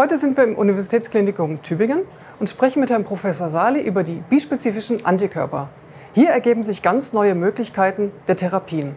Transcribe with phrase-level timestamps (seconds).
[0.00, 2.02] Heute sind wir im Universitätsklinikum Tübingen
[2.38, 5.70] und sprechen mit Herrn Professor Sali über die bispezifischen Antikörper.
[6.12, 8.96] Hier ergeben sich ganz neue Möglichkeiten der Therapien.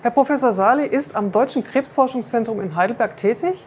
[0.00, 3.66] Herr Professor Sali ist am Deutschen Krebsforschungszentrum in Heidelberg tätig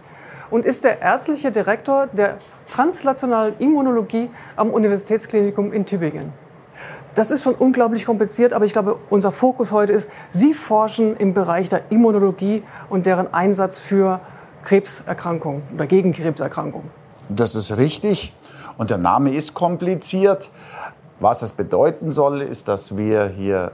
[0.50, 6.34] und ist der ärztliche Direktor der translationalen Immunologie am Universitätsklinikum in Tübingen.
[7.14, 11.36] Das ist schon unglaublich kompliziert, aber ich glaube, unser Fokus heute ist, Sie forschen im
[11.36, 14.20] Bereich der Immunologie und deren Einsatz für
[14.64, 16.90] Krebserkrankungen oder gegen Krebserkrankungen.
[17.30, 18.34] Das ist richtig
[18.78, 20.52] und der Name ist kompliziert.
[21.20, 23.74] Was das bedeuten soll, ist, dass wir hier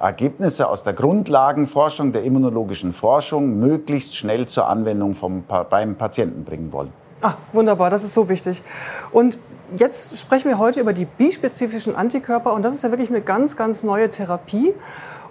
[0.00, 6.72] Ergebnisse aus der Grundlagenforschung, der immunologischen Forschung, möglichst schnell zur Anwendung vom, beim Patienten bringen
[6.72, 6.92] wollen.
[7.20, 8.62] Ah, wunderbar, das ist so wichtig.
[9.10, 9.38] Und
[9.76, 13.56] jetzt sprechen wir heute über die bispezifischen Antikörper und das ist ja wirklich eine ganz,
[13.56, 14.74] ganz neue Therapie.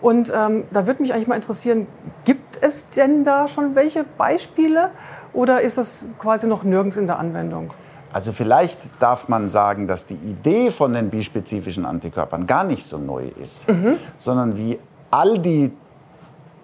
[0.02, 1.88] Und ähm, da würde mich eigentlich mal interessieren,
[2.24, 4.92] gibt es denn da schon welche Beispiele
[5.34, 7.73] oder ist das quasi noch nirgends in der Anwendung?
[8.14, 12.98] Also vielleicht darf man sagen, dass die Idee von den bispezifischen Antikörpern gar nicht so
[12.98, 13.98] neu ist, mhm.
[14.18, 14.80] sondern wie
[15.12, 15.72] all die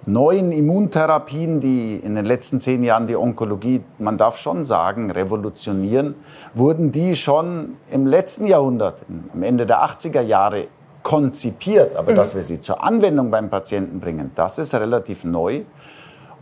[0.06, 6.16] neuen Immuntherapien, die in den letzten zehn Jahren die Onkologie, man darf schon sagen, revolutionieren,
[6.54, 10.68] wurden die schon im letzten Jahrhundert, am Ende der 80er Jahre,
[11.04, 11.96] konzipiert.
[11.96, 12.16] Aber mhm.
[12.16, 15.62] dass wir sie zur Anwendung beim Patienten bringen, das ist relativ neu.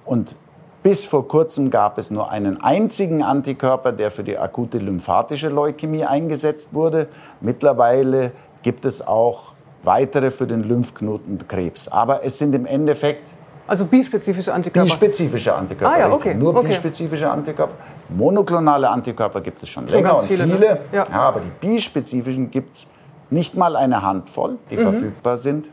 [0.05, 0.35] Und
[0.83, 6.05] bis vor kurzem gab es nur einen einzigen Antikörper, der für die akute lymphatische Leukämie
[6.05, 7.07] eingesetzt wurde.
[7.39, 8.31] Mittlerweile
[8.63, 9.53] gibt es auch
[9.83, 11.87] weitere für den Lymphknotenkrebs.
[11.87, 13.35] Aber es sind im Endeffekt
[13.67, 14.83] also bispezifische Antikörper?
[14.83, 15.95] Bispezifische Antikörper.
[15.95, 16.35] Ah, ja, okay.
[16.35, 16.67] Nur okay.
[16.67, 17.75] bispezifische Antikörper.
[18.09, 20.43] Monoklonale Antikörper gibt es schon, schon länger und viele.
[20.43, 20.59] viele.
[20.59, 20.79] Ne?
[20.91, 21.07] Ja.
[21.09, 21.09] ja.
[21.09, 22.87] aber die bispezifischen gibt es
[23.31, 24.81] nicht mal eine Handvoll, die mhm.
[24.81, 25.71] verfügbar sind.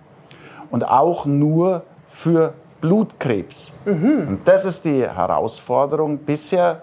[0.70, 3.72] Und auch nur für Blutkrebs.
[3.84, 4.28] Mhm.
[4.28, 6.18] Und das ist die Herausforderung.
[6.18, 6.82] Bisher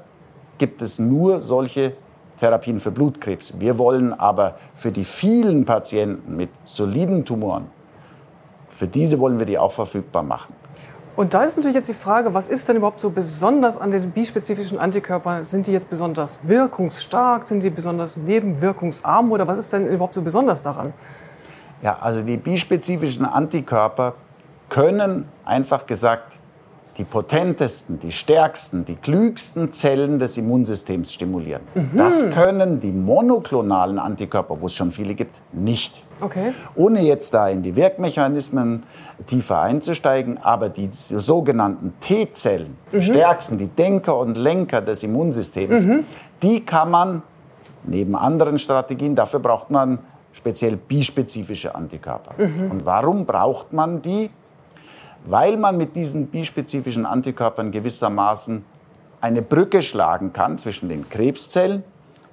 [0.57, 1.93] gibt es nur solche
[2.39, 3.53] Therapien für Blutkrebs.
[3.59, 7.67] Wir wollen aber für die vielen Patienten mit soliden Tumoren,
[8.69, 10.53] für diese wollen wir die auch verfügbar machen.
[11.15, 14.11] Und da ist natürlich jetzt die Frage, was ist denn überhaupt so besonders an den
[14.11, 15.45] bispezifischen Antikörpern?
[15.45, 17.47] Sind die jetzt besonders wirkungsstark?
[17.47, 19.31] Sind die besonders nebenwirkungsarm?
[19.31, 20.93] Oder was ist denn überhaupt so besonders daran?
[21.81, 24.15] Ja, also die bispezifischen Antikörper
[24.69, 26.39] können einfach gesagt
[26.97, 31.63] die potentesten, die stärksten, die klügsten Zellen des Immunsystems stimulieren.
[31.73, 31.91] Mhm.
[31.97, 36.05] Das können die monoklonalen Antikörper, wo es schon viele gibt, nicht.
[36.21, 36.53] Okay.
[36.75, 38.83] Ohne jetzt da in die Wirkmechanismen
[39.25, 43.01] tiefer einzusteigen, aber die sogenannten T-Zellen, mhm.
[43.01, 46.05] stärksten, die Denker und Lenker des Immunsystems, mhm.
[46.41, 47.23] die kann man
[47.83, 49.99] neben anderen Strategien, dafür braucht man
[50.31, 52.41] speziell bispezifische Antikörper.
[52.41, 52.71] Mhm.
[52.71, 54.29] Und warum braucht man die?
[55.25, 58.63] Weil man mit diesen bispezifischen Antikörpern gewissermaßen
[59.21, 61.83] eine Brücke schlagen kann zwischen den Krebszellen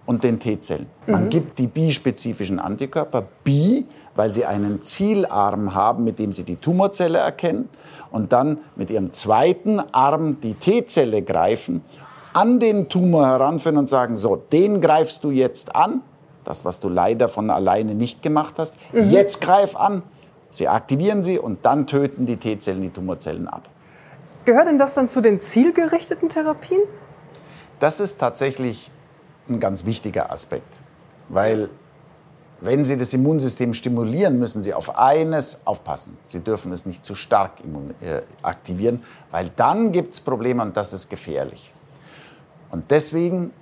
[0.05, 0.87] und den T-Zellen.
[1.07, 1.31] Man mhm.
[1.31, 7.19] gibt die bispezifischen Antikörper bi, weil sie einen Zielarm haben, mit dem sie die Tumorzelle
[7.19, 7.69] erkennen
[8.11, 11.83] und dann mit ihrem zweiten Arm die T-Zelle greifen,
[12.33, 16.03] an den Tumor heranführen und sagen, so, den greifst du jetzt an,
[16.45, 19.11] das, was du leider von alleine nicht gemacht hast, mhm.
[19.11, 20.03] jetzt greif an
[20.53, 23.69] Sie aktivieren sie und dann töten die T-Zellen die Tumorzellen ab.
[24.45, 26.83] Gehört denn das dann zu den zielgerichteten Therapien?
[27.81, 28.91] Das ist tatsächlich
[29.49, 30.81] ein ganz wichtiger Aspekt,
[31.29, 31.71] weil
[32.61, 36.17] wenn Sie das Immunsystem stimulieren, müssen Sie auf eines aufpassen.
[36.23, 37.55] Sie dürfen es nicht zu stark
[38.01, 39.03] äh, aktivieren,
[39.33, 41.75] weil dann gibt es Probleme und das ist gefährlich.
[42.71, 43.53] Und deswegen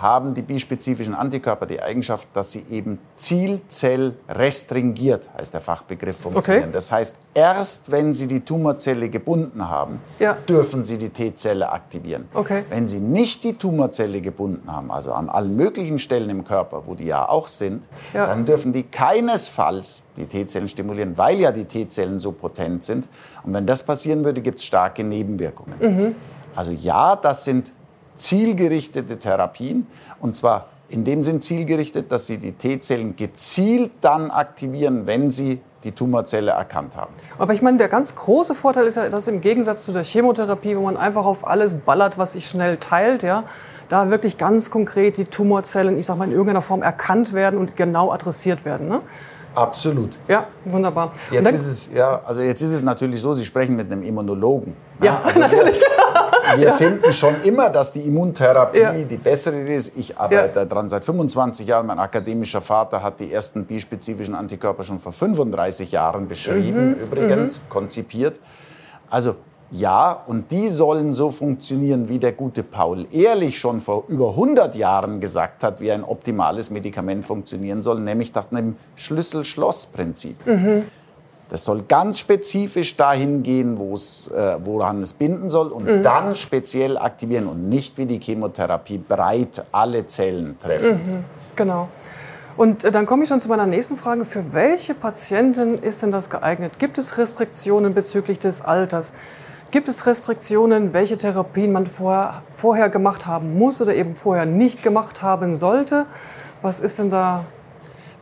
[0.00, 6.64] haben die bispezifischen Antikörper die Eigenschaft, dass sie eben zielzellrestringiert, heißt der Fachbegriff, funktionieren.
[6.64, 6.72] Okay.
[6.72, 10.38] Das heißt, erst wenn sie die Tumorzelle gebunden haben, ja.
[10.48, 12.30] dürfen sie die T-Zelle aktivieren.
[12.32, 12.64] Okay.
[12.70, 16.94] Wenn sie nicht die Tumorzelle gebunden haben, also an allen möglichen Stellen im Körper, wo
[16.94, 18.24] die ja auch sind, ja.
[18.26, 23.06] dann dürfen die keinesfalls die T-Zellen stimulieren, weil ja die T-Zellen so potent sind.
[23.42, 25.76] Und wenn das passieren würde, gibt es starke Nebenwirkungen.
[25.78, 26.14] Mhm.
[26.56, 27.70] Also ja, das sind
[28.20, 29.86] zielgerichtete Therapien.
[30.20, 35.60] Und zwar in dem Sinn zielgerichtet, dass sie die T-Zellen gezielt dann aktivieren, wenn sie
[35.84, 37.14] die Tumorzelle erkannt haben.
[37.38, 40.76] Aber ich meine, der ganz große Vorteil ist ja, dass im Gegensatz zu der Chemotherapie,
[40.76, 43.44] wo man einfach auf alles ballert, was sich schnell teilt, ja,
[43.88, 47.76] da wirklich ganz konkret die Tumorzellen, ich sag mal, in irgendeiner Form erkannt werden und
[47.76, 48.88] genau adressiert werden.
[48.88, 49.00] Ne?
[49.54, 50.10] Absolut.
[50.28, 51.12] Ja, wunderbar.
[51.30, 54.76] Jetzt ist es ja, also jetzt ist es natürlich so, Sie sprechen mit einem Immunologen.
[55.02, 55.80] Ja, also natürlich.
[55.80, 56.72] Wir, wir ja.
[56.72, 58.92] finden schon immer, dass die Immuntherapie ja.
[58.92, 59.96] die bessere ist.
[59.96, 60.64] Ich arbeite ja.
[60.64, 61.86] daran seit 25 Jahren.
[61.86, 66.94] Mein akademischer Vater hat die ersten bispezifischen Antikörper schon vor 35 Jahren beschrieben, mhm.
[66.94, 67.68] übrigens mhm.
[67.68, 68.38] konzipiert.
[69.10, 69.36] Also
[69.72, 74.74] Ja, und die sollen so funktionieren, wie der gute Paul Ehrlich schon vor über 100
[74.74, 80.44] Jahren gesagt hat, wie ein optimales Medikament funktionieren soll, nämlich nach einem Schlüssel-Schloss-Prinzip.
[80.44, 80.84] Mhm.
[81.50, 86.02] Das soll ganz spezifisch dahin gehen, äh, woran es binden soll und mhm.
[86.02, 90.92] dann speziell aktivieren und nicht wie die Chemotherapie breit alle Zellen treffen.
[90.92, 91.24] Mhm.
[91.56, 91.88] Genau.
[92.56, 94.24] Und äh, dann komme ich schon zu meiner nächsten Frage.
[94.24, 96.78] Für welche Patienten ist denn das geeignet?
[96.78, 99.12] Gibt es Restriktionen bezüglich des Alters?
[99.70, 104.82] Gibt es Restriktionen, welche Therapien man vorher, vorher gemacht haben muss oder eben vorher nicht
[104.82, 106.06] gemacht haben sollte?
[106.60, 107.44] Was ist denn da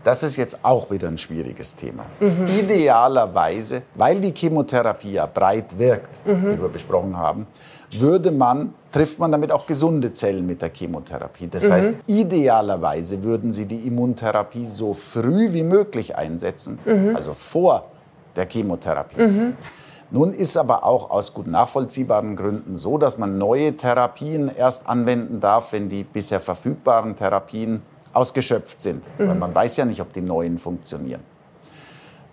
[0.05, 2.07] das ist jetzt auch wieder ein schwieriges Thema.
[2.21, 2.47] Mhm.
[2.47, 6.51] Idealerweise, weil die Chemotherapie ja breit wirkt, mhm.
[6.51, 7.47] die wir besprochen haben,
[7.91, 11.49] würde man, trifft man damit auch gesunde Zellen mit der Chemotherapie.
[11.49, 11.73] Das mhm.
[11.73, 17.17] heißt, idealerweise würden Sie die Immuntherapie so früh wie möglich einsetzen, mhm.
[17.17, 17.91] also vor
[18.37, 19.17] der Chemotherapie.
[20.11, 25.41] Nun ist aber auch aus gut nachvollziehbaren Gründen so, dass man neue Therapien erst anwenden
[25.41, 27.83] darf, wenn die bisher verfügbaren Therapien
[28.15, 29.05] ausgeschöpft sind.
[29.19, 29.29] Mhm.
[29.29, 31.21] Weil man weiß ja nicht, ob die neuen funktionieren.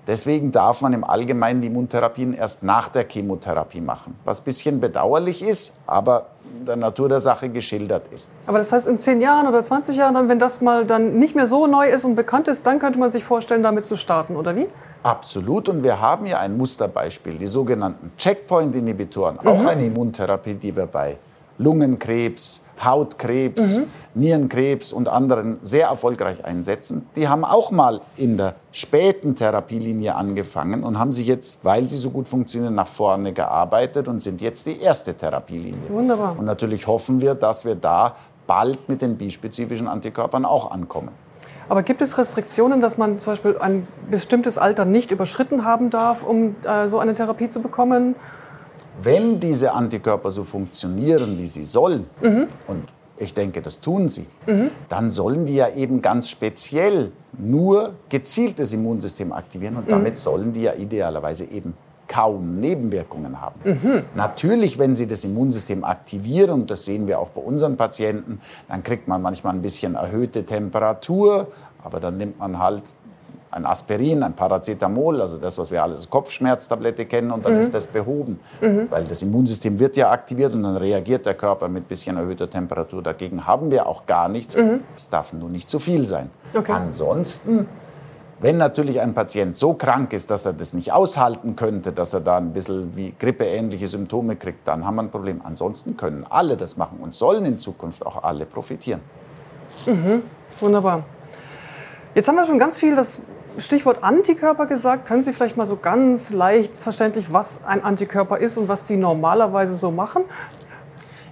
[0.08, 4.16] Deswegen darf man im Allgemeinen die Immuntherapien erst nach der Chemotherapie machen.
[4.24, 6.28] Was ein bisschen bedauerlich ist, aber
[6.66, 8.32] der Natur der Sache geschildert ist.
[8.46, 11.36] Aber das heißt, in 10 Jahren oder 20 Jahren, dann, wenn das mal dann nicht
[11.36, 14.36] mehr so neu ist und bekannt ist, dann könnte man sich vorstellen, damit zu starten,
[14.36, 14.68] oder wie?
[15.06, 15.70] Absolut.
[15.70, 19.48] Und wir haben ja ein Musterbeispiel, die sogenannten Checkpoint-Inhibitoren, mhm.
[19.48, 21.20] auch eine Immuntherapie, die wir bei
[21.60, 23.84] Lungenkrebs, Hautkrebs, mhm.
[24.16, 27.08] Nierenkrebs und anderen sehr erfolgreich einsetzen.
[27.16, 31.98] Die haben auch mal in der späten Therapielinie angefangen und haben sich jetzt, weil sie
[31.98, 35.88] so gut funktionieren, nach vorne gearbeitet und sind jetzt die erste Therapielinie.
[35.90, 36.36] Wunderbar.
[36.38, 38.16] Und natürlich hoffen wir, dass wir da
[38.48, 41.12] bald mit den bispezifischen Antikörpern auch ankommen.
[41.68, 46.24] Aber gibt es Restriktionen, dass man zum Beispiel ein bestimmtes Alter nicht überschritten haben darf,
[46.24, 48.16] um äh, so eine Therapie zu bekommen?
[49.02, 52.48] Wenn diese Antikörper so funktionieren, wie sie sollen, mhm.
[52.68, 52.84] und
[53.18, 54.70] ich denke, das tun sie, mhm.
[54.90, 59.92] dann sollen die ja eben ganz speziell nur gezielt das Immunsystem aktivieren und mhm.
[59.92, 61.74] damit sollen die ja idealerweise eben
[62.08, 63.60] kaum Nebenwirkungen haben.
[63.64, 64.04] Mhm.
[64.16, 68.84] Natürlich, wenn Sie das Immunsystem aktivieren, und das sehen wir auch bei unseren Patienten, dann
[68.84, 71.48] kriegt man manchmal ein bisschen erhöhte Temperatur,
[71.84, 72.84] aber dann nimmt man halt
[73.52, 77.60] ein Aspirin, ein Paracetamol, also das, was wir alles als Kopfschmerztablette kennen, und dann mhm.
[77.60, 78.40] ist das behoben.
[78.60, 78.88] Mhm.
[78.90, 82.50] Weil das Immunsystem wird ja aktiviert und dann reagiert der Körper mit ein bisschen erhöhter
[82.50, 83.02] Temperatur.
[83.02, 84.58] Dagegen haben wir auch gar nichts.
[84.58, 84.82] Mhm.
[84.98, 86.30] Es darf nur nicht zu viel sein.
[86.54, 86.72] Okay.
[86.74, 87.68] Ansonsten
[88.46, 92.20] wenn natürlich ein Patient so krank ist, dass er das nicht aushalten könnte, dass er
[92.20, 95.42] da ein bisschen wie grippeähnliche Symptome kriegt, dann haben wir ein Problem.
[95.44, 99.02] Ansonsten können alle das machen und sollen in Zukunft auch alle profitieren.
[99.88, 100.22] Mhm.
[100.60, 101.06] Wunderbar.
[102.14, 103.24] Jetzt haben wir schon ganz viel das
[103.58, 105.08] Stichwort Antikörper gesagt.
[105.08, 108.96] Können Sie vielleicht mal so ganz leicht verständlich, was ein Antikörper ist und was Sie
[108.96, 110.24] normalerweise so machen?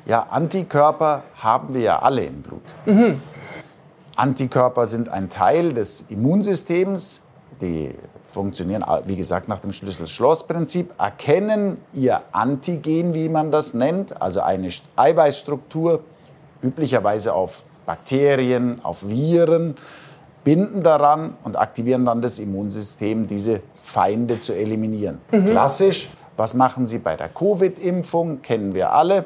[0.07, 2.63] Ja, Antikörper haben wir ja alle im Blut.
[2.87, 3.21] Mhm.
[4.15, 7.21] Antikörper sind ein Teil des Immunsystems,
[7.61, 7.91] die
[8.27, 14.69] funktionieren, wie gesagt, nach dem Schlüssel-Schloss-Prinzip, erkennen ihr Antigen, wie man das nennt, also eine
[14.95, 16.03] Eiweißstruktur,
[16.61, 19.75] üblicherweise auf Bakterien, auf Viren,
[20.43, 25.19] binden daran und aktivieren dann das Immunsystem, diese Feinde zu eliminieren.
[25.31, 25.45] Mhm.
[25.45, 29.25] Klassisch, was machen sie bei der Covid-Impfung, kennen wir alle.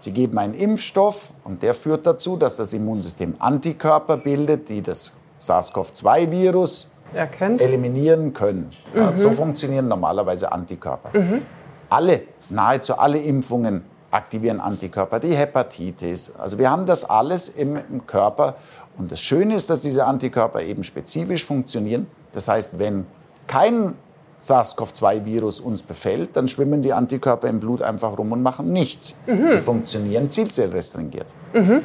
[0.00, 5.12] Sie geben einen Impfstoff und der führt dazu, dass das Immunsystem Antikörper bildet, die das
[5.38, 8.70] SARS-CoV-2-Virus eliminieren können.
[8.92, 8.98] Mhm.
[8.98, 11.18] Ja, so funktionieren normalerweise Antikörper.
[11.18, 11.42] Mhm.
[11.88, 16.32] Alle, nahezu alle Impfungen aktivieren Antikörper, die Hepatitis.
[16.36, 18.56] Also wir haben das alles im, im Körper.
[18.96, 22.06] Und das Schöne ist, dass diese Antikörper eben spezifisch funktionieren.
[22.32, 23.06] Das heißt, wenn
[23.46, 23.94] kein
[24.40, 29.14] SARS-CoV-2-Virus uns befällt, dann schwimmen die Antikörper im Blut einfach rum und machen nichts.
[29.26, 29.48] Mhm.
[29.48, 31.26] Sie funktionieren zielzellrestringiert.
[31.52, 31.82] Mhm.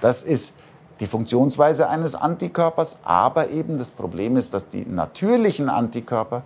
[0.00, 0.54] Das ist
[1.00, 6.42] die Funktionsweise eines Antikörpers, aber eben das Problem ist, dass die natürlichen Antikörper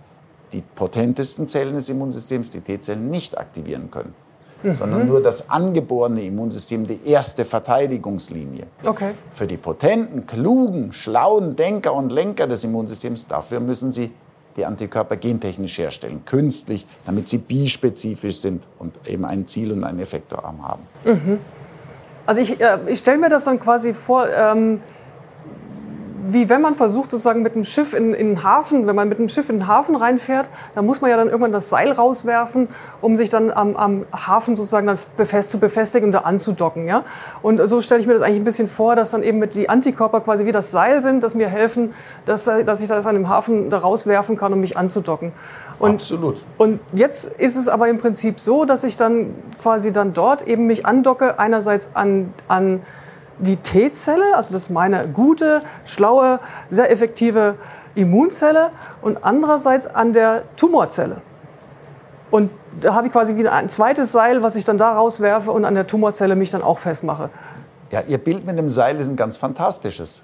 [0.51, 4.13] die potentesten Zellen des Immunsystems, die T-Zellen, nicht aktivieren können.
[4.63, 4.73] Mhm.
[4.73, 8.67] sondern nur das angeborene Immunsystem, die erste Verteidigungslinie.
[8.85, 9.13] Okay.
[9.31, 14.11] Für die potenten, klugen, schlauen Denker und Lenker des Immunsystems, dafür müssen sie
[14.57, 19.99] die Antikörper gentechnisch herstellen, künstlich, damit sie bispezifisch sind und eben ein Ziel und einen
[19.99, 20.87] Effektorarm haben.
[21.05, 21.39] Mhm.
[22.25, 24.79] Also ich, äh, ich stelle mir das dann quasi vor, ähm,
[26.29, 29.19] wie wenn man versucht, sozusagen mit einem Schiff in, in den Hafen, wenn man mit
[29.19, 32.67] einem Schiff in den Hafen reinfährt, dann muss man ja dann irgendwann das Seil rauswerfen,
[33.01, 36.87] um sich dann am, am Hafen sozusagen dann befest, zu befestigen und da anzudocken.
[36.87, 37.03] Ja?
[37.41, 39.69] Und so stelle ich mir das eigentlich ein bisschen vor, dass dann eben mit die
[39.69, 41.93] Antikörper quasi wie das Seil sind, das mir helfen,
[42.25, 45.31] dass, dass ich das an dem Hafen da rauswerfen kann, um mich anzudocken.
[45.79, 46.43] Und, Absolut.
[46.57, 50.67] Und jetzt ist es aber im Prinzip so, dass ich dann quasi dann dort eben
[50.67, 52.81] mich andocke, einerseits an, an
[53.41, 57.55] die T-Zelle, also das ist meine gute, schlaue, sehr effektive
[57.95, 58.71] Immunzelle
[59.01, 61.21] und andererseits an der Tumorzelle.
[62.29, 65.65] Und da habe ich quasi wieder ein zweites Seil, was ich dann da rauswerfe und
[65.65, 67.29] an der Tumorzelle mich dann auch festmache.
[67.91, 70.23] Ja, Ihr Bild mit dem Seil ist ein ganz fantastisches.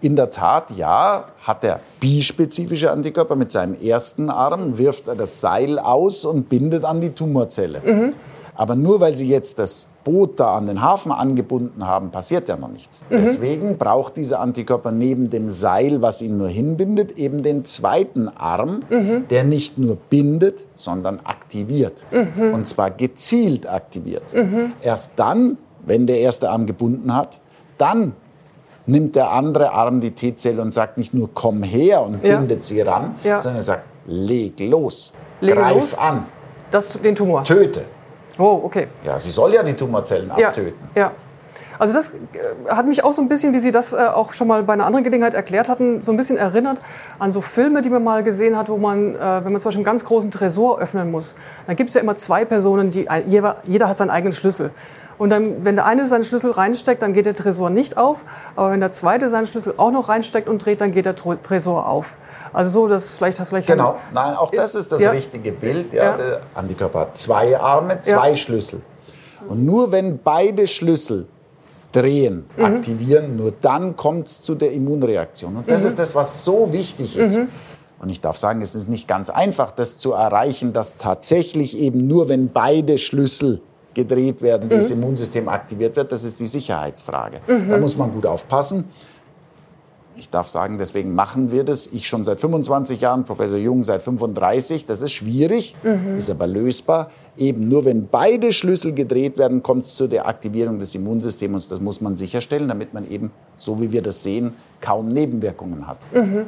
[0.00, 5.40] In der Tat, ja, hat er bispezifische Antikörper mit seinem ersten Arm, wirft er das
[5.40, 7.80] Seil aus und bindet an die Tumorzelle.
[7.80, 8.14] Mhm.
[8.54, 12.56] Aber nur weil Sie jetzt das Boot da an den Hafen angebunden haben, passiert ja
[12.56, 13.04] noch nichts.
[13.08, 13.16] Mhm.
[13.16, 18.80] Deswegen braucht dieser Antikörper neben dem Seil, was ihn nur hinbindet, eben den zweiten Arm,
[18.90, 19.26] mhm.
[19.28, 22.04] der nicht nur bindet, sondern aktiviert.
[22.10, 22.54] Mhm.
[22.54, 24.32] Und zwar gezielt aktiviert.
[24.32, 24.72] Mhm.
[24.82, 27.40] Erst dann, wenn der erste Arm gebunden hat,
[27.78, 28.12] dann
[28.86, 32.38] nimmt der andere Arm die T-Zelle und sagt nicht nur komm her und ja.
[32.38, 33.40] bindet sie ran, ja.
[33.40, 35.98] sondern er sagt leg los, Lege greif los.
[35.98, 36.26] an.
[36.70, 37.44] Das, den Tumor.
[37.44, 37.84] Töte.
[38.38, 38.88] Oh, okay.
[39.04, 40.48] Ja, sie soll ja die Tumorzellen ja.
[40.48, 40.74] abtöten.
[40.94, 41.12] Ja.
[41.78, 42.18] Also das äh,
[42.68, 44.86] hat mich auch so ein bisschen, wie Sie das äh, auch schon mal bei einer
[44.86, 46.80] anderen Gelegenheit erklärt hatten, so ein bisschen erinnert
[47.18, 49.78] an so Filme, die man mal gesehen hat, wo man, äh, wenn man zum Beispiel
[49.78, 51.34] einen ganz großen Tresor öffnen muss,
[51.66, 54.70] dann gibt es ja immer zwei Personen, die jeder, jeder hat seinen eigenen Schlüssel.
[55.18, 58.24] Und dann, wenn der eine seinen Schlüssel reinsteckt, dann geht der Tresor nicht auf.
[58.56, 61.88] Aber wenn der zweite seinen Schlüssel auch noch reinsteckt und dreht, dann geht der Tresor
[61.88, 62.16] auf.
[62.54, 63.96] Also so, dass vielleicht vielleicht genau.
[64.12, 65.10] Nein, auch das ist das ja.
[65.10, 65.92] richtige Bild.
[65.92, 66.16] Ja.
[66.16, 68.36] Der Antikörper hat zwei Arme, zwei.
[68.36, 68.80] Schlüssel.
[69.48, 71.26] Und nur wenn beide Schlüssel
[71.90, 72.64] drehen, mhm.
[72.64, 75.56] aktivieren, nur dann kommt es zu der Immunreaktion.
[75.56, 75.88] Und das mhm.
[75.88, 77.38] ist das, was so wichtig ist.
[77.38, 77.48] Mhm.
[77.98, 82.06] Und ich darf sagen, es ist nicht ganz einfach, das zu erreichen, dass tatsächlich eben
[82.06, 83.62] nur wenn beide Schlüssel
[83.94, 85.02] gedreht werden, das mhm.
[85.02, 86.12] Immunsystem aktiviert wird.
[86.12, 87.40] Das ist die Sicherheitsfrage.
[87.46, 87.68] Mhm.
[87.68, 88.90] Da muss man gut aufpassen.
[90.24, 91.86] Ich darf sagen, deswegen machen wir das.
[91.86, 94.86] Ich schon seit 25 Jahren, Professor Jung seit 35.
[94.86, 96.16] Das ist schwierig, mhm.
[96.16, 97.10] ist aber lösbar.
[97.36, 101.68] Eben nur wenn beide Schlüssel gedreht werden, kommt es zu der Aktivierung des Immunsystems.
[101.68, 105.98] Das muss man sicherstellen, damit man eben, so wie wir das sehen, kaum Nebenwirkungen hat.
[106.14, 106.46] Mhm.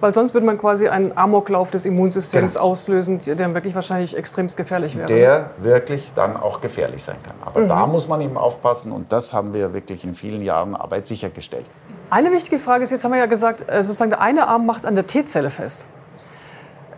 [0.00, 2.64] Weil sonst würde man quasi einen Amoklauf des Immunsystems genau.
[2.64, 5.06] auslösen, der wirklich wahrscheinlich extrem gefährlich wäre.
[5.06, 7.36] Der wirklich dann auch gefährlich sein kann.
[7.44, 7.68] Aber mhm.
[7.68, 11.70] da muss man eben aufpassen und das haben wir wirklich in vielen Jahren Arbeit sichergestellt.
[12.12, 14.84] Eine wichtige Frage ist, jetzt haben wir ja gesagt, äh, sozusagen der eine Arm macht
[14.84, 15.86] an der T-Zelle fest.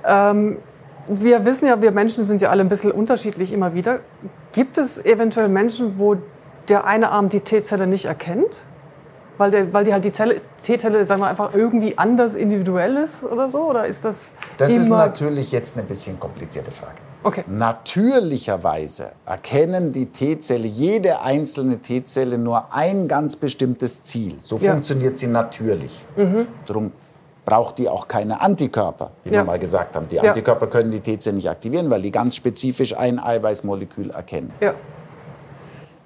[0.04, 0.58] Ähm,
[1.06, 4.00] wir wissen ja, wir Menschen sind ja alle ein bisschen unterschiedlich immer wieder.
[4.50, 6.16] Gibt es eventuell Menschen, wo
[6.66, 8.64] der eine Arm die T-Zelle nicht erkennt?
[9.38, 13.48] Weil, der, weil die halt die T-Zelle, sagen wir einfach irgendwie anders individuell ist oder
[13.48, 13.70] so?
[13.70, 16.96] Oder ist das Das ist natürlich jetzt eine bisschen komplizierte Frage.
[17.24, 17.44] Okay.
[17.48, 24.34] Natürlicherweise erkennen die T-Zelle, jede einzelne T-Zelle nur ein ganz bestimmtes Ziel.
[24.38, 24.72] So ja.
[24.72, 26.04] funktioniert sie natürlich.
[26.16, 26.46] Mhm.
[26.66, 26.92] Darum
[27.46, 29.40] braucht die auch keine Antikörper, wie ja.
[29.40, 30.06] wir mal gesagt haben.
[30.08, 34.52] Die Antikörper können die T-Zelle nicht aktivieren, weil die ganz spezifisch ein Eiweißmolekül erkennen.
[34.60, 34.74] Ja.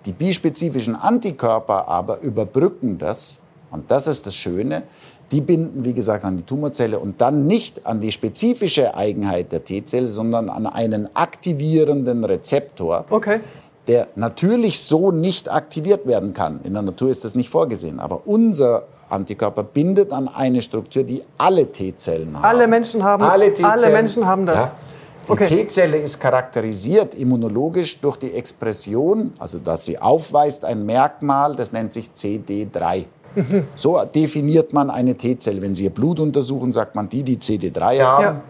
[0.04, 4.82] Die bispezifischen Antikörper aber überbrücken das, und das ist das Schöne,
[5.30, 9.62] die binden, wie gesagt, an die Tumorzelle und dann nicht an die spezifische Eigenheit der
[9.62, 13.40] T-Zelle, sondern an einen aktivierenden Rezeptor, okay.
[13.86, 16.60] der natürlich so nicht aktiviert werden kann.
[16.64, 18.00] In der Natur ist das nicht vorgesehen.
[18.00, 22.44] Aber unser Antikörper bindet an eine Struktur, die alle T-Zellen haben.
[22.44, 24.68] Alle Menschen haben, alle, alle Menschen haben das.
[24.68, 24.72] Ja,
[25.26, 25.46] die okay.
[25.46, 31.92] T-Zelle ist charakterisiert immunologisch durch die Expression, also dass sie aufweist ein Merkmal, das nennt
[31.92, 33.04] sich CD3.
[33.34, 33.68] Mhm.
[33.74, 35.60] So definiert man eine T-Zelle.
[35.60, 38.40] Wenn Sie Ihr Blut untersuchen, sagt man, die, die CD3 haben, ja.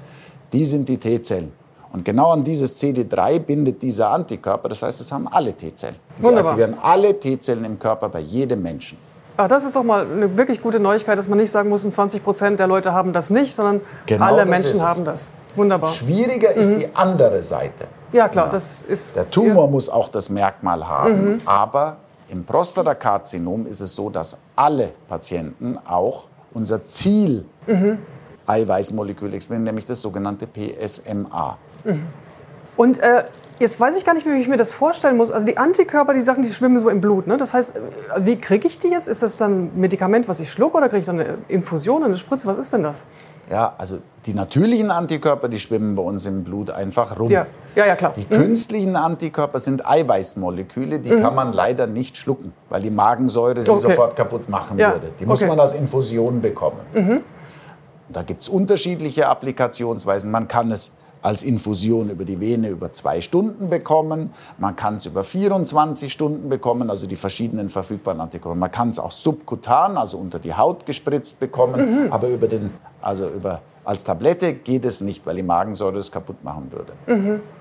[0.52, 1.52] die sind die T-Zellen.
[1.92, 4.68] Und genau an dieses CD3 bindet dieser Antikörper.
[4.68, 5.96] Das heißt, das haben alle T-Zellen.
[6.20, 8.98] Sie aktivieren alle T-Zellen im Körper bei jedem Menschen.
[9.36, 12.24] Ach, das ist doch mal eine wirklich gute Neuigkeit, dass man nicht sagen muss, 20
[12.24, 15.30] Prozent der Leute haben das nicht, sondern genau alle Menschen haben das.
[15.54, 15.90] Wunderbar.
[15.90, 16.78] Schwieriger ist mhm.
[16.80, 17.86] die andere Seite.
[18.12, 18.52] Ja, klar, ja.
[18.52, 19.16] das ist.
[19.16, 19.70] Der Tumor ja.
[19.70, 21.38] muss auch das Merkmal haben, mhm.
[21.44, 27.98] aber im Prostatakarzinom ist es so, dass alle Patienten auch unser Ziel mhm.
[28.46, 31.58] Eiweißmolekül exprimieren, nämlich das sogenannte PSMA.
[31.84, 32.06] Mhm.
[32.76, 33.24] Und äh,
[33.58, 35.30] jetzt weiß ich gar nicht mehr, wie ich mir das vorstellen muss.
[35.30, 37.26] Also die Antikörper, die Sachen, die schwimmen so im Blut.
[37.26, 37.36] Ne?
[37.36, 37.74] Das heißt,
[38.18, 39.08] wie kriege ich die jetzt?
[39.08, 42.16] Ist das dann ein Medikament, was ich schlucke oder kriege ich dann eine Infusion, eine
[42.16, 42.46] Spritze?
[42.46, 43.04] Was ist denn das?
[43.50, 47.30] Ja, also die natürlichen Antikörper, die schwimmen bei uns im Blut einfach rum.
[47.30, 48.12] Ja, ja, ja klar.
[48.14, 53.70] Die künstlichen Antikörper sind Eiweißmoleküle, die kann man leider nicht schlucken, weil die Magensäure sie
[53.70, 53.80] Okay.
[53.80, 55.10] sofort kaputt machen Ja, würde.
[55.18, 55.48] Die muss okay.
[55.48, 56.80] man als Infusion bekommen.
[58.10, 60.30] Da gibt es unterschiedliche Applikationsweisen.
[60.30, 60.92] Man kann es
[61.28, 64.32] als Infusion über die Vene über zwei Stunden bekommen.
[64.56, 68.56] Man kann es über 24 Stunden bekommen, also die verschiedenen verfügbaren Antikörper.
[68.56, 72.70] Man kann es auch subkutan, also unter die Haut gespritzt bekommen, aber über den,
[73.02, 76.94] also über, als Tablette geht es nicht, weil die Magensäure es kaputt machen würde.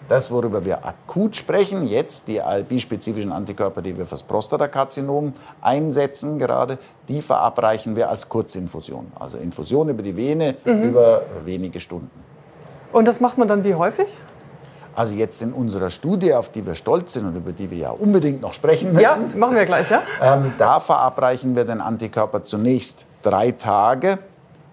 [0.07, 6.77] Das, worüber wir akut sprechen, jetzt die bispezifischen Antikörper, die wir fürs Prostatakarzinom einsetzen gerade,
[7.09, 9.11] die verabreichen wir als Kurzinfusion.
[9.19, 12.26] Also Infusion über die Vene über wenige Stunden.
[12.93, 14.07] Und das macht man dann wie häufig?
[14.95, 17.89] Also jetzt in unserer Studie, auf die wir stolz sind und über die wir ja
[17.91, 20.01] unbedingt noch sprechen Ja, müssen, machen wir gleich, ja?
[20.21, 24.17] ähm, da verabreichen wir den Antikörper zunächst drei Tage.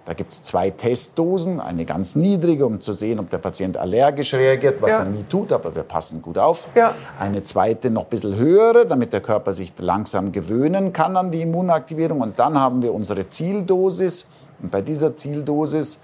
[0.07, 4.33] Da gibt es zwei Testdosen, eine ganz niedrige, um zu sehen, ob der Patient allergisch
[4.35, 4.99] reagiert, was Ja.
[5.01, 6.69] er nie tut, aber wir passen gut auf.
[6.75, 6.95] Ja.
[7.19, 11.41] Eine zweite noch ein bisschen höhere, damit der Körper sich langsam gewöhnen kann an die
[11.43, 12.21] Immunaktivierung.
[12.21, 14.29] Und dann haben wir unsere Zieldosis.
[14.63, 16.01] Und bei dieser Zieldosis,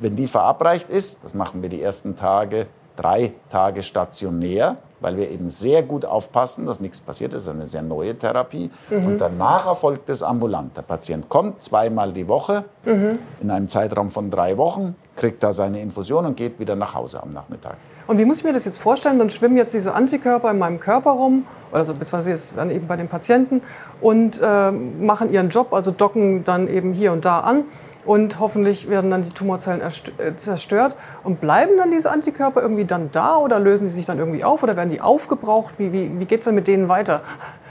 [0.00, 5.30] wenn die verabreicht ist, das machen wir die ersten Tage, drei Tage stationär, weil wir
[5.30, 7.32] eben sehr gut aufpassen, dass nichts passiert.
[7.32, 8.70] Das ist eine sehr neue Therapie.
[8.90, 10.76] Und danach erfolgt es ambulant.
[10.76, 15.80] Der Patient kommt zweimal die Woche in einem Zeitraum von drei Wochen, kriegt da seine
[15.80, 17.76] Infusion und geht wieder nach Hause am Nachmittag.
[18.08, 19.18] Und wie muss ich mir das jetzt vorstellen?
[19.18, 22.86] Dann schwimmen jetzt diese Antikörper in meinem Körper rum, oder so beziehungsweise jetzt dann eben
[22.86, 23.62] bei den Patienten
[24.00, 27.64] und ähm, machen ihren Job, also docken dann eben hier und da an.
[28.04, 30.96] Und hoffentlich werden dann die Tumorzellen äh, zerstört.
[31.24, 34.62] Und bleiben dann diese Antikörper irgendwie dann da oder lösen die sich dann irgendwie auf
[34.62, 35.74] oder werden die aufgebraucht?
[35.78, 37.22] Wie, wie, wie geht es dann mit denen weiter?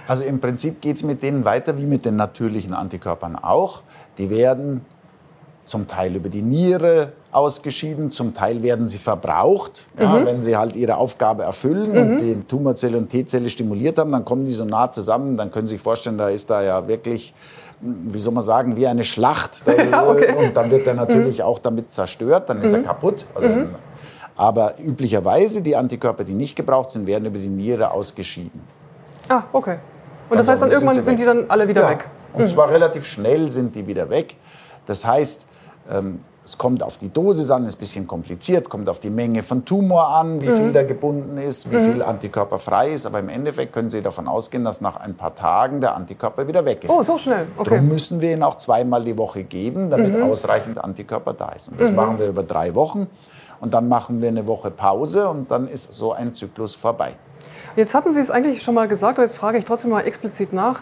[0.08, 3.82] Also im Prinzip geht es mit denen weiter wie mit den natürlichen Antikörpern auch.
[4.18, 4.86] Die werden
[5.68, 9.86] zum Teil über die Niere ausgeschieden, zum Teil werden sie verbraucht.
[10.00, 14.26] Ja, Wenn sie halt ihre Aufgabe erfüllen und die Tumorzelle und T-Zelle stimuliert haben, dann
[14.26, 17.34] kommen die so nah zusammen, dann können Sie sich vorstellen, da ist da ja wirklich,
[17.80, 19.64] wie soll man sagen, wie eine Schlacht.
[19.92, 20.34] Ja, okay.
[20.34, 23.26] Und dann wird er natürlich auch damit zerstört, dann ist er kaputt.
[23.36, 23.50] Also,
[24.36, 28.62] Aber üblicherweise die Antikörper, die nicht gebraucht sind, werden über die Niere ausgeschieden.
[29.30, 29.78] Ah, okay.
[30.30, 31.90] Und das Also, heißt dann irgendwann sind sind, die dann alle wieder ja.
[31.92, 32.06] weg?
[32.34, 34.36] Und zwar relativ schnell sind die wieder weg.
[34.86, 35.48] Das heißt,
[35.90, 39.44] ähm, es kommt auf die Dosis an, ist ein bisschen kompliziert, kommt auf die Menge
[39.44, 40.56] von Tumor an, wie Mhm.
[40.56, 43.06] viel da gebunden ist, wie viel Antikörper frei ist.
[43.06, 46.64] Aber im Endeffekt können Sie davon ausgehen, dass nach ein paar Tagen der Antikörper wieder
[46.64, 46.90] weg ist.
[46.90, 47.48] Oh, so schnell.
[47.58, 47.70] Okay.
[47.70, 47.74] Mhm.
[47.74, 51.68] Darum müssen wir ihn auch zweimal die Woche geben, damit ausreichend Antikörper da ist.
[51.68, 53.08] Und das machen wir über drei Wochen.
[53.60, 57.16] Und dann machen wir eine Woche Pause und dann ist so ein Zyklus vorbei.
[57.76, 60.54] Jetzt hatten Sie es eigentlich schon mal gesagt, aber jetzt frage ich trotzdem mal explizit
[60.54, 60.82] nach.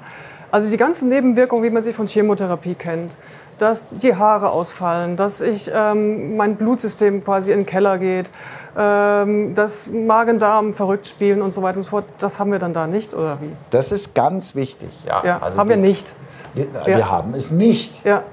[0.52, 3.18] Also die ganzen Nebenwirkungen, wie man sie von Chemotherapie kennt,
[3.58, 8.30] dass die Haare ausfallen, dass ich ähm, mein Blutsystem quasi in den Keller geht,
[8.78, 12.74] ähm, dass Magen-Darm verrückt spielen und so weiter und so fort, das haben wir dann
[12.74, 13.52] da nicht oder wie?
[13.70, 14.90] Das ist ganz wichtig.
[15.08, 16.14] Ja, Ja, Also haben wir nicht.
[16.54, 16.88] Wir, Ja.
[16.98, 18.06] wir haben es nicht.
[18.06, 18.24] Ja.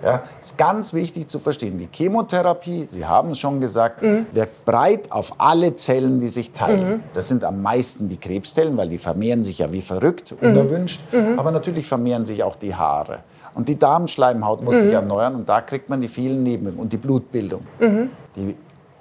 [0.41, 1.77] ist ganz wichtig zu verstehen.
[1.79, 4.27] Die Chemotherapie, Sie haben es schon gesagt, Mhm.
[4.33, 7.03] wirkt breit auf alle Zellen, die sich teilen.
[7.15, 10.51] Das sind am meisten die Krebszellen, weil die vermehren sich ja wie verrückt, Mhm.
[10.51, 11.03] unerwünscht.
[11.37, 13.21] Aber natürlich vermehren sich auch die Haare.
[13.55, 14.81] Und die Darmschleimhaut muss Mhm.
[14.81, 17.61] sich erneuern und da kriegt man die vielen Nebenwirkungen und die Blutbildung.
[17.81, 18.11] Mhm.
[18.35, 18.57] Die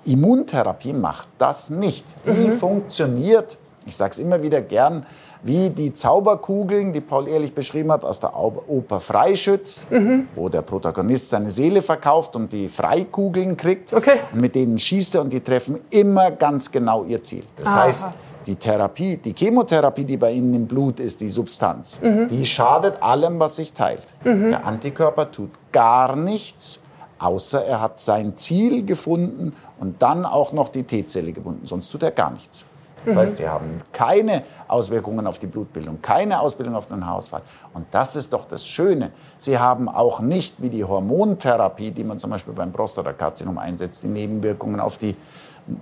[0.05, 2.05] Immuntherapie macht das nicht.
[2.25, 2.57] Die Mhm.
[2.57, 5.05] funktioniert, ich sage es immer wieder gern,
[5.43, 10.27] wie die Zauberkugeln, die Paul Ehrlich beschrieben hat, aus der Oper Freischütz, Mhm.
[10.35, 13.93] wo der Protagonist seine Seele verkauft und die Freikugeln kriegt.
[13.93, 14.19] Okay.
[14.33, 17.43] Und mit denen schießt er und die treffen immer ganz genau ihr Ziel.
[17.55, 17.83] Das Aha.
[17.83, 18.05] heißt,
[18.51, 22.27] die Therapie, die Chemotherapie, die bei Ihnen im Blut ist, die Substanz, Mhm.
[22.27, 24.07] die schadet allem, was sich teilt.
[24.25, 26.81] Der Antikörper tut gar nichts,
[27.17, 31.65] außer er hat sein Ziel gefunden und dann auch noch die T-Zelle gebunden.
[31.65, 32.65] Sonst tut er gar nichts.
[33.03, 37.41] Das heißt, sie haben keine Auswirkungen auf die Blutbildung, keine Ausbildung auf den Haarausfall.
[37.73, 39.11] Und das ist doch das Schöne.
[39.39, 44.07] Sie haben auch nicht wie die Hormontherapie, die man zum Beispiel beim Prostatakarzinom einsetzt, die
[44.07, 45.15] Nebenwirkungen auf die,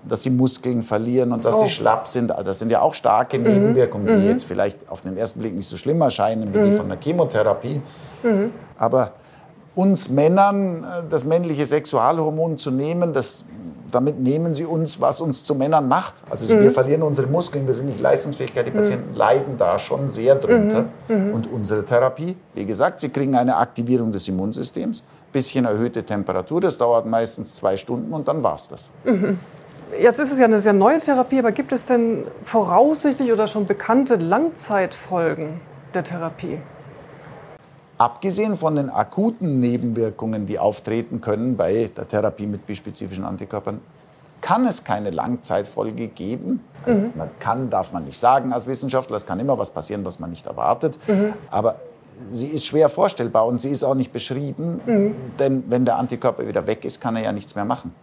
[0.07, 1.63] dass sie Muskeln verlieren und dass Oh.
[1.63, 2.31] sie schlapp sind.
[2.45, 5.77] Das sind ja auch starke Nebenwirkungen, die jetzt vielleicht auf den ersten Blick nicht so
[5.77, 7.81] schlimm erscheinen wie die von der Chemotherapie.
[8.77, 9.11] Aber
[9.75, 13.45] uns Männern äh, das männliche Sexualhormon zu nehmen, das,
[13.91, 16.15] damit nehmen sie uns, was uns zu Männern macht.
[16.29, 20.35] Also wir verlieren unsere Muskeln, wir sind nicht leistungsfähig, die Patienten leiden da schon sehr
[20.35, 20.85] drunter.
[21.07, 26.77] Und unsere Therapie, wie gesagt, sie kriegen eine Aktivierung des Immunsystems, bisschen erhöhte Temperatur, das
[26.77, 28.89] dauert meistens zwei Stunden und dann war's das.
[29.97, 33.65] Jetzt ist es ja eine sehr neue Therapie, aber gibt es denn voraussichtlich oder schon
[33.65, 35.61] bekannte Langzeitfolgen
[35.93, 36.59] der Therapie?
[37.97, 43.81] Abgesehen von den akuten Nebenwirkungen, die auftreten können bei der Therapie mit bispezifischen Antikörpern,
[44.41, 46.63] kann es keine Langzeitfolge geben.
[46.85, 47.11] Also mhm.
[47.15, 50.29] man kann, darf man nicht sagen als Wissenschaftler, es kann immer was passieren, was man
[50.29, 50.97] nicht erwartet.
[51.07, 51.33] Mhm.
[51.51, 51.75] Aber
[52.29, 55.15] sie ist schwer vorstellbar und sie ist auch nicht beschrieben, mhm.
[55.37, 57.93] denn wenn der Antikörper wieder weg ist, kann er ja nichts mehr machen.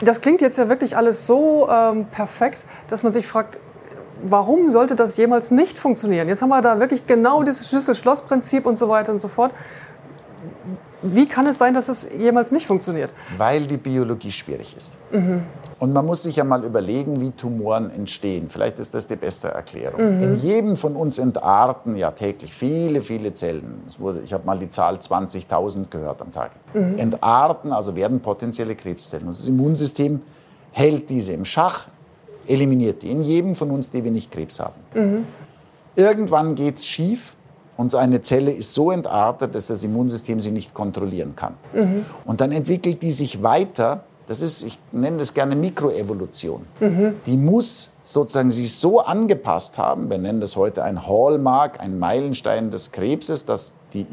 [0.00, 3.58] Das klingt jetzt ja wirklich alles so ähm, perfekt, dass man sich fragt,
[4.22, 6.28] warum sollte das jemals nicht funktionieren?
[6.28, 9.52] Jetzt haben wir da wirklich genau dieses Schlüssel-Schloss-Prinzip und so weiter und so fort.
[11.02, 13.14] Wie kann es sein, dass es jemals nicht funktioniert?
[13.36, 14.96] Weil die Biologie schwierig ist.
[15.12, 15.42] Mhm.
[15.78, 18.48] Und man muss sich ja mal überlegen, wie Tumoren entstehen.
[18.48, 20.16] Vielleicht ist das die beste Erklärung.
[20.16, 20.22] Mhm.
[20.22, 23.82] In jedem von uns entarten ja täglich viele, viele Zellen.
[23.98, 26.50] Wurde, ich habe mal die Zahl 20.000 gehört am Tag.
[26.74, 26.98] Mhm.
[26.98, 29.28] Entarten, also werden potenzielle Krebszellen.
[29.28, 30.20] Und das Immunsystem
[30.72, 31.86] hält diese im Schach,
[32.48, 33.10] eliminiert die.
[33.10, 34.80] In jedem von uns, die wir nicht Krebs haben.
[34.94, 35.26] Mhm.
[35.94, 37.34] Irgendwann geht es schief
[37.78, 41.54] und so eine Zelle ist so entartet, dass das Immunsystem sie nicht kontrollieren kann.
[41.72, 42.04] Mhm.
[42.26, 44.02] Und dann entwickelt die sich weiter.
[44.26, 46.66] Das ist, ich nenne das gerne Mikroevolution.
[46.80, 47.14] Mhm.
[47.24, 52.72] Die muss sozusagen sich so angepasst haben, wir nennen das heute ein Hallmark, ein Meilenstein
[52.72, 54.06] des Krebses, dass die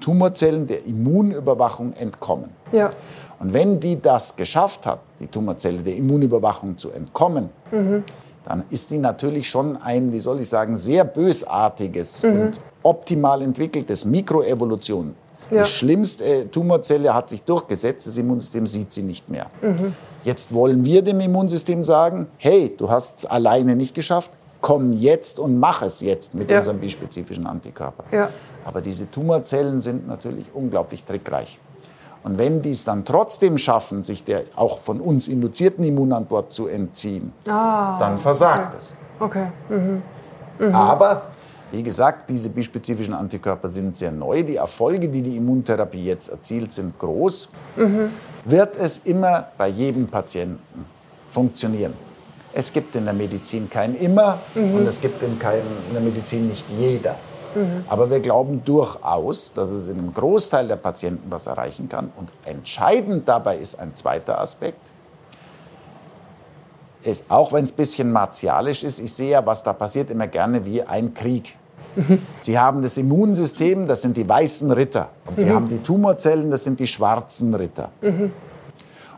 [0.00, 2.48] Tumorzellen der Immunüberwachung entkommen.
[2.72, 2.88] Ja.
[3.38, 8.02] Und wenn die das geschafft hat, die Tumorzelle der Immunüberwachung zu entkommen, mhm.
[8.44, 12.40] Dann ist die natürlich schon ein, wie soll ich sagen, sehr bösartiges mhm.
[12.40, 15.14] und optimal entwickeltes Mikroevolution.
[15.50, 15.62] Ja.
[15.62, 19.46] Die schlimmste äh, Tumorzelle hat sich durchgesetzt, das Immunsystem sieht sie nicht mehr.
[19.60, 19.94] Mhm.
[20.22, 25.38] Jetzt wollen wir dem Immunsystem sagen, hey, du hast es alleine nicht geschafft, komm jetzt
[25.38, 26.58] und mach es jetzt mit ja.
[26.58, 28.04] unserem bispezifischen Antikörper.
[28.12, 28.30] Ja.
[28.64, 31.58] Aber diese Tumorzellen sind natürlich unglaublich trickreich.
[32.22, 36.66] Und wenn die es dann trotzdem schaffen, sich der auch von uns induzierten Immunantwort zu
[36.66, 38.76] entziehen, ah, dann versagt okay.
[38.76, 38.94] es.
[39.18, 39.46] Okay.
[39.68, 40.02] Mhm.
[40.58, 40.74] Mhm.
[40.74, 41.22] Aber
[41.72, 44.42] wie gesagt, diese bispezifischen Antikörper sind sehr neu.
[44.42, 47.48] Die Erfolge, die die Immuntherapie jetzt erzielt, sind groß.
[47.76, 48.10] Mhm.
[48.44, 50.84] Wird es immer bei jedem Patienten
[51.28, 51.94] funktionieren?
[52.52, 54.74] Es gibt in der Medizin kein immer mhm.
[54.74, 57.14] und es gibt in, kein, in der Medizin nicht jeder.
[57.54, 57.84] Mhm.
[57.88, 62.12] Aber wir glauben durchaus, dass es in einem Großteil der Patienten was erreichen kann.
[62.16, 64.80] Und entscheidend dabei ist ein zweiter Aspekt.
[67.02, 70.26] Es, auch wenn es ein bisschen martialisch ist, ich sehe ja, was da passiert, immer
[70.26, 71.56] gerne wie ein Krieg.
[71.96, 72.20] Mhm.
[72.40, 75.08] Sie haben das Immunsystem, das sind die weißen Ritter.
[75.26, 75.54] Und Sie mhm.
[75.54, 77.90] haben die Tumorzellen, das sind die schwarzen Ritter.
[78.00, 78.32] Mhm.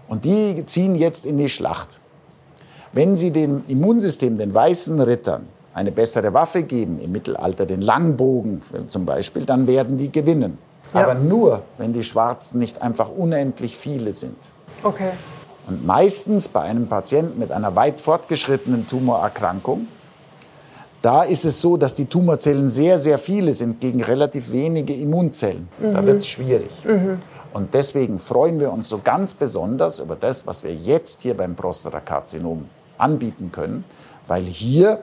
[0.09, 2.01] Und die ziehen jetzt in die Schlacht.
[2.93, 8.63] Wenn Sie dem Immunsystem, den weißen Rittern, eine bessere Waffe geben, im Mittelalter den Langbogen
[8.89, 10.59] zum Beispiel, dann werden die gewinnen.
[10.95, 11.05] Ja.
[11.05, 14.37] Aber nur, wenn die Schwarzen nicht einfach unendlich viele sind.
[14.83, 15.13] Okay.
[15.67, 19.87] Und meistens bei einem Patienten mit einer weit fortgeschrittenen Tumorerkrankung,
[21.01, 25.69] da ist es so, dass die Tumorzellen sehr, sehr viele sind gegen relativ wenige Immunzellen.
[25.81, 25.95] Mhm.
[25.95, 26.71] Da wird es schwierig.
[26.85, 27.19] Mhm.
[27.53, 31.55] Und deswegen freuen wir uns so ganz besonders über das, was wir jetzt hier beim
[31.55, 32.67] Prostatakarzinom
[32.99, 33.85] anbieten können,
[34.27, 35.01] weil hier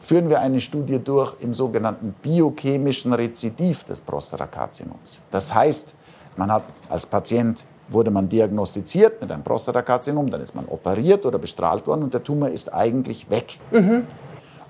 [0.00, 5.20] führen wir eine Studie durch im sogenannten biochemischen Rezidiv des Prostatakarzinoms.
[5.30, 5.94] Das heißt,
[6.36, 11.38] man hat als Patient wurde man diagnostiziert mit einem Prostatakarzinom, dann ist man operiert oder
[11.38, 13.58] bestrahlt worden und der Tumor ist eigentlich weg.
[13.70, 14.06] Mhm.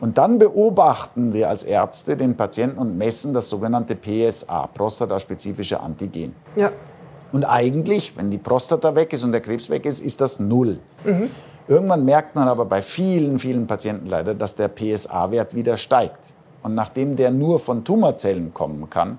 [0.00, 6.34] Und dann beobachten wir als Ärzte den Patienten und messen das sogenannte PSA, prostataspezifische Antigen.
[6.56, 6.72] Ja.
[7.32, 10.78] Und eigentlich, wenn die Prostata weg ist und der Krebs weg ist, ist das null.
[11.04, 11.30] Mhm.
[11.70, 16.32] Irgendwann merkt man aber bei vielen, vielen Patienten leider, dass der PSA-Wert wieder steigt.
[16.64, 19.18] Und nachdem der nur von Tumorzellen kommen kann,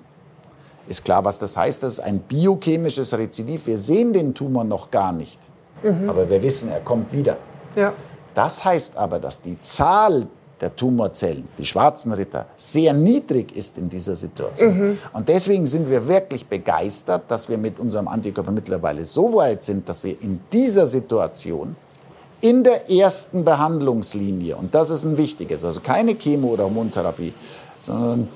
[0.86, 1.82] ist klar, was das heißt.
[1.82, 3.66] Das ist ein biochemisches Rezidiv.
[3.66, 5.38] Wir sehen den Tumor noch gar nicht,
[5.82, 6.10] mhm.
[6.10, 7.38] aber wir wissen, er kommt wieder.
[7.74, 7.94] Ja.
[8.34, 10.26] Das heißt aber, dass die Zahl
[10.60, 14.78] der Tumorzellen, die schwarzen Ritter, sehr niedrig ist in dieser Situation.
[14.78, 14.98] Mhm.
[15.14, 19.88] Und deswegen sind wir wirklich begeistert, dass wir mit unserem Antikörper mittlerweile so weit sind,
[19.88, 21.76] dass wir in dieser Situation
[22.42, 27.32] in der ersten Behandlungslinie, und das ist ein wichtiges, also keine Chemo- oder Hormontherapie,
[27.80, 28.28] sondern,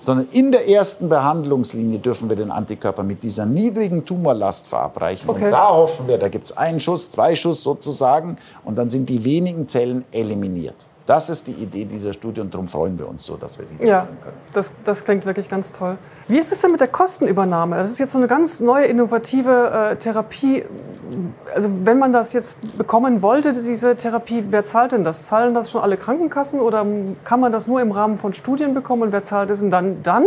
[0.00, 5.30] sondern in der ersten Behandlungslinie dürfen wir den Antikörper mit dieser niedrigen Tumorlast verabreichen.
[5.30, 5.44] Okay.
[5.44, 9.08] Und da hoffen wir, da gibt es einen Schuss, zwei Schuss sozusagen, und dann sind
[9.08, 10.88] die wenigen Zellen eliminiert.
[11.06, 13.84] Das ist die Idee dieser Studie und darum freuen wir uns so, dass wir die
[13.84, 14.18] ja, können.
[14.52, 15.98] Das, das klingt wirklich ganz toll.
[16.28, 17.76] Wie ist es denn mit der Kostenübernahme?
[17.76, 20.64] Das ist jetzt so eine ganz neue, innovative äh, Therapie.
[21.54, 25.26] Also wenn man das jetzt bekommen wollte, diese Therapie, wer zahlt denn das?
[25.26, 26.86] Zahlen das schon alle Krankenkassen oder
[27.24, 30.02] kann man das nur im Rahmen von Studien bekommen und wer zahlt es denn dann?
[30.04, 30.26] dann?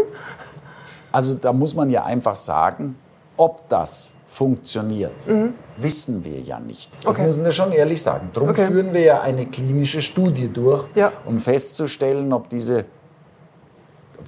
[1.14, 2.98] Also da muss man ja einfach sagen,
[3.38, 5.54] ob das funktioniert, mhm.
[5.78, 6.94] wissen wir ja nicht.
[7.06, 7.26] Das okay.
[7.26, 8.32] müssen wir schon ehrlich sagen.
[8.34, 8.66] Darum okay.
[8.66, 11.14] führen wir ja eine klinische Studie durch, ja.
[11.24, 12.86] um festzustellen, ob diese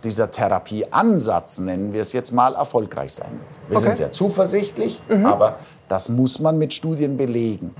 [0.04, 3.70] dieser Therapieansatz, nennen wir es jetzt mal, erfolgreich sein wird.
[3.70, 3.86] Wir Okay.
[3.88, 7.74] sind sehr zuversichtlich, aber das muss man mit Studien belegen.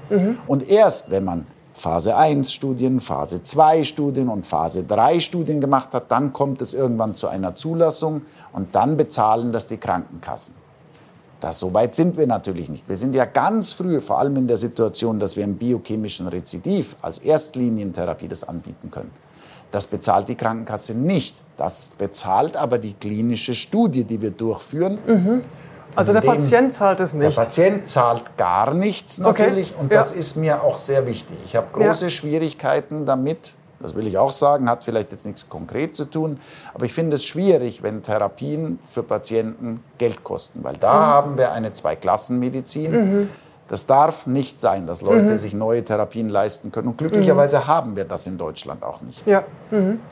[0.48, 5.94] Und erst wenn man Phase 1 Studien, Phase 2 Studien und Phase 3 Studien gemacht
[5.94, 10.56] hat, dann kommt es irgendwann zu einer Zulassung und dann bezahlen das die Krankenkassen.
[11.40, 12.90] Das, so weit sind wir natürlich nicht.
[12.90, 16.96] Wir sind ja ganz früh, vor allem in der Situation, dass wir im biochemischen Rezidiv
[17.02, 19.12] als Erstlinientherapie das anbieten können.
[19.70, 21.36] Das bezahlt die Krankenkasse nicht.
[21.58, 25.44] Das bezahlt aber die klinische Studie, die wir durchführen.
[25.96, 27.36] Also der Patient zahlt es Der nicht.
[27.36, 29.98] Patient zahlt gar nichts Okay, natürlich und ja.
[29.98, 31.36] das ist mir auch sehr wichtig.
[31.46, 32.10] Ich habe große Ja.
[32.10, 36.40] Schwierigkeiten damit, das will ich auch sagen, hat vielleicht jetzt nichts konkret zu tun,
[36.74, 41.06] aber ich finde es schwierig, wenn Therapien für Patienten Geld kosten, weil da Mhm.
[41.06, 43.30] haben wir eine Zweiklassenmedizin.
[43.70, 45.38] Das darf nicht sein, dass Leute Mhm.
[45.38, 46.88] sich neue Therapien leisten können.
[46.88, 49.28] Und glücklicherweise haben wir das in Deutschland auch nicht.
[49.28, 49.44] Ja.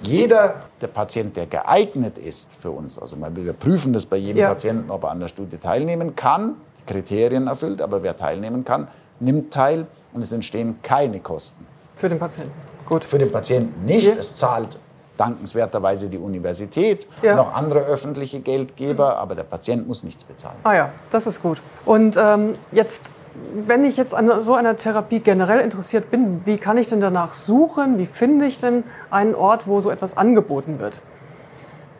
[0.01, 4.49] Jeder der Patient, der geeignet ist für uns, also wir prüfen das bei jedem Ja.
[4.49, 8.89] Patienten, ob er an der Studie teilnehmen kann, die Kriterien erfüllt, aber wer teilnehmen kann,
[9.21, 11.65] nimmt teil und es entstehen keine Kosten.
[11.95, 12.51] Für den Patienten.
[12.87, 13.03] Gut.
[13.05, 14.13] Für den Patienten nicht, Ja.
[14.19, 14.77] es zahlt
[15.17, 17.33] dankenswerterweise die Universität Ja.
[17.33, 20.57] und auch andere öffentliche Geldgeber, aber der Patient muss nichts bezahlen.
[20.63, 21.61] Ah ja, das ist gut.
[21.85, 23.11] Und ähm, jetzt,
[23.55, 27.33] wenn ich jetzt an so einer Therapie generell interessiert bin, wie kann ich denn danach
[27.33, 27.97] suchen?
[27.97, 31.01] Wie finde ich denn einen Ort, wo so etwas angeboten wird?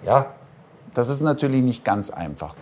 [0.06, 0.28] Ja,
[0.93, 2.56] das ist natürlich nicht ganz einfach.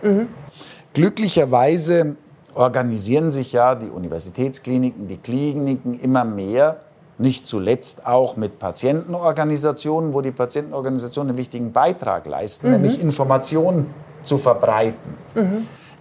[0.94, 2.16] Glücklicherweise
[2.54, 6.76] organisieren sich ja die Universitätskliniken, die Kliniken immer mehr,
[7.18, 14.38] nicht zuletzt auch mit Patientenorganisationen, wo die Patientenorganisationen einen wichtigen Beitrag leisten, nämlich Informationen zu
[14.38, 15.14] verbreiten.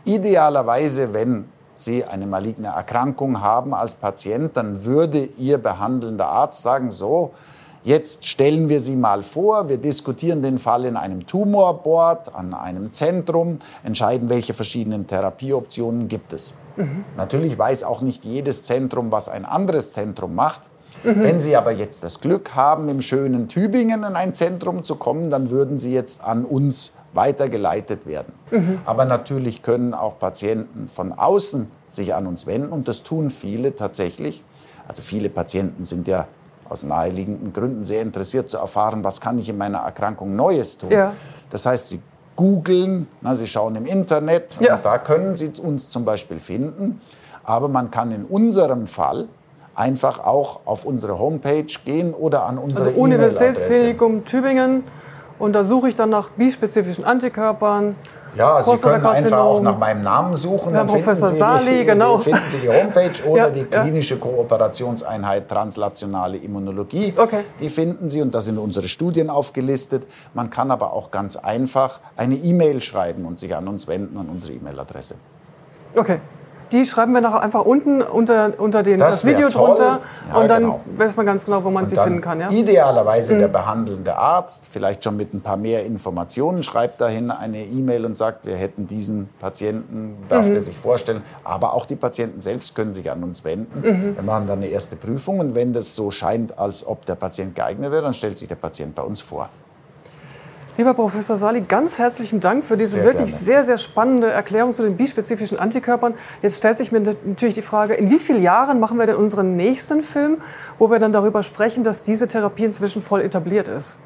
[0.06, 1.45] Idealerweise, wenn
[1.76, 7.32] Sie eine maligne Erkrankung haben als Patient, dann würde Ihr behandelnder Arzt sagen, so,
[7.84, 12.91] jetzt stellen wir Sie mal vor, wir diskutieren den Fall in einem Tumorboard, an einem
[12.91, 16.54] Zentrum, entscheiden, welche verschiedenen Therapieoptionen gibt es.
[17.17, 20.62] Natürlich weiß auch nicht jedes Zentrum, was ein anderes Zentrum macht.
[21.03, 25.29] Wenn Sie aber jetzt das Glück haben, im schönen Tübingen in ein Zentrum zu kommen,
[25.29, 28.34] dann würden Sie jetzt an uns weitergeleitet werden.
[28.86, 33.75] Aber natürlich können auch Patienten von außen sich an uns wenden und das tun viele
[33.75, 34.43] tatsächlich.
[34.88, 36.27] Also viele Patienten sind ja
[36.69, 40.91] aus naheliegenden Gründen sehr interessiert zu erfahren, was kann ich in meiner Erkrankung Neues tun.
[40.91, 41.13] Ja.
[41.49, 42.01] Das heißt, sie
[42.36, 44.77] googeln, sie schauen im Internet, Ja.
[44.77, 46.99] und da können sie uns zum Beispiel finden.
[47.43, 49.27] Aber man kann in unserem Fall
[49.75, 52.99] einfach auch auf unsere Homepage gehen oder an unsere Also.
[52.99, 54.83] Universitätsklinikum Tübingen.
[55.39, 57.95] Und da suche ich dann nach bispezifischen Antikörpern.
[58.36, 60.73] Ja, Sie können einfach auch nach meinem Namen suchen.
[60.73, 62.17] Herr Professor Sie Sali, die, genau.
[62.17, 63.81] Finden Sie die Homepage oder Ja, die ja.
[63.81, 67.13] klinische Kooperationseinheit Translationale Immunologie.
[67.15, 67.41] Okay.
[67.59, 70.07] Die finden Sie und da sind unsere Studien aufgelistet.
[70.33, 74.29] Man kann aber auch ganz einfach eine E-Mail schreiben und sich an uns wenden, an
[74.29, 75.15] unsere E-Mail-Adresse.
[75.95, 76.19] Okay.
[76.73, 79.99] Die schreiben wir nachher einfach unten unter, unter den, Das das, Video drunter.
[80.27, 80.81] Ja, und dann genau.
[80.97, 82.39] weiß man ganz genau, wo man sie Dann finden kann.
[82.39, 82.49] Ja?
[82.49, 88.05] Idealerweise der behandelnde Arzt, vielleicht schon mit ein paar mehr Informationen, schreibt dahin eine E-Mail
[88.05, 91.21] und sagt, wir hätten diesen Patienten, darf der sich vorstellen.
[91.43, 94.15] Aber auch die Patienten selbst können sich an uns wenden.
[94.15, 97.55] Wir machen dann eine erste Prüfung und wenn das so scheint, als ob der Patient
[97.55, 99.49] geeignet wäre, dann stellt sich der Patient bei uns vor.
[100.75, 103.45] Lieber Professor Sali, ganz herzlichen Dank für diese Sehr wirklich gerne.
[103.45, 106.15] sehr, sehr spannende Erklärung zu den bispezifischen Antikörpern.
[106.41, 109.55] Jetzt stellt sich mir natürlich die Frage, in wie vielen Jahren machen wir denn unseren
[109.55, 110.38] nächsten Film,
[110.79, 113.99] wo wir dann darüber sprechen, dass diese Therapie inzwischen voll etabliert ist?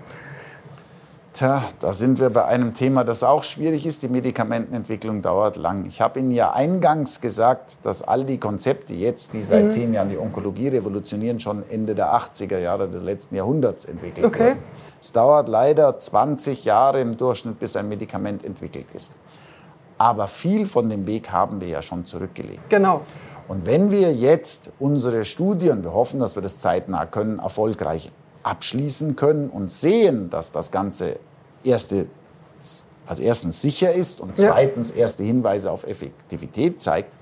[1.38, 4.02] Tja, da sind wir bei einem Thema, das auch schwierig ist.
[4.02, 5.86] Die Medikamentenentwicklung dauert lang.
[5.86, 10.10] Ich habe Ihnen ja eingangs gesagt, dass all die Konzepte jetzt, die seit zehn Jahren
[10.10, 14.47] die Onkologie revolutionieren, schon Ende der 80er Jahre des letzten Jahrhunderts entwickelt Okay.
[14.47, 14.60] wurden.
[15.00, 19.15] Es dauert leider 20 Jahre im Durchschnitt, bis ein Medikament entwickelt ist.
[20.00, 22.67] Aber viel von dem Weg haben wir ja schon zurückgelegt.
[22.69, 23.02] Genau.
[23.47, 28.12] Und wenn wir jetzt unsere Studien, wir hoffen, dass wir das zeitnah können, erfolgreich
[28.47, 31.19] abschließen können und sehen, dass das Ganze
[31.63, 32.07] erste,
[33.05, 37.13] also erstens sicher ist und zweitens erste Hinweise auf Effektivität zeigt,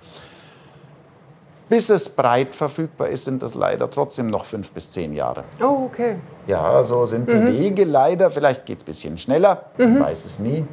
[1.68, 5.46] bis es breit verfügbar ist, sind das leider trotzdem noch fünf bis zehn Jahre.
[5.60, 6.18] Oh, okay.
[6.46, 8.30] Ja, so sind die Wege leider.
[8.30, 10.66] Vielleicht geht es ein bisschen schneller, man weiß es nie.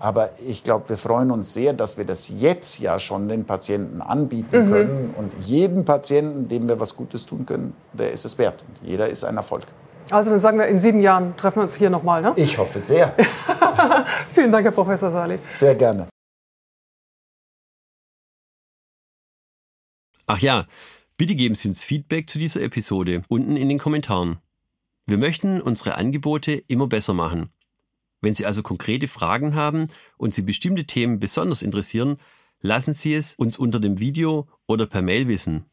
[0.00, 4.00] Aber ich glaube, wir freuen uns sehr, dass wir das jetzt ja schon den Patienten
[4.00, 5.14] anbieten können.
[5.18, 8.64] Und jeden Patienten, dem wir was Gutes tun können, der ist es wert.
[8.66, 9.64] Und jeder ist ein Erfolg.
[10.10, 12.22] Also dann sagen wir, in sieben Jahren treffen wir uns hier nochmal.
[12.22, 12.32] Ne?
[12.36, 13.14] Ich hoffe sehr.
[14.32, 15.38] Vielen Dank, Herr Professor Sali.
[15.50, 16.08] Sehr gerne.
[20.26, 20.66] Ach ja,
[21.16, 24.38] bitte geben Sie uns Feedback zu dieser Episode unten in den Kommentaren.
[25.06, 27.50] Wir möchten unsere Angebote immer besser machen.
[28.20, 32.18] Wenn Sie also konkrete Fragen haben und Sie bestimmte Themen besonders interessieren,
[32.60, 35.64] lassen Sie es uns unter dem Video oder per Mail wissen.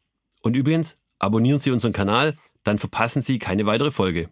[0.42, 4.28] Und übrigens, abonnieren Sie unseren Kanal, dann verpassen Sie keine weitere Folge.